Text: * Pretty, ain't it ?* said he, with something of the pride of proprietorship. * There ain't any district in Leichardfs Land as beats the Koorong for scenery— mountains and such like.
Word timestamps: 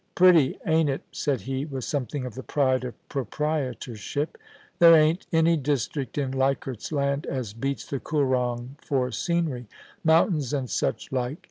* 0.11 0.15
Pretty, 0.15 0.57
ain't 0.65 0.89
it 0.89 1.03
?* 0.89 1.03
said 1.11 1.41
he, 1.41 1.63
with 1.63 1.83
something 1.83 2.25
of 2.25 2.33
the 2.33 2.41
pride 2.41 2.83
of 2.85 2.95
proprietorship. 3.07 4.35
* 4.57 4.79
There 4.79 4.95
ain't 4.95 5.27
any 5.31 5.55
district 5.57 6.17
in 6.17 6.31
Leichardfs 6.31 6.91
Land 6.91 7.27
as 7.27 7.53
beats 7.53 7.85
the 7.85 7.99
Koorong 7.99 8.77
for 8.81 9.11
scenery— 9.11 9.67
mountains 10.03 10.53
and 10.53 10.67
such 10.67 11.11
like. 11.11 11.37